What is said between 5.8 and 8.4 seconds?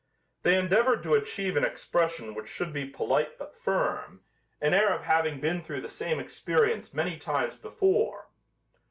the same experience many times before.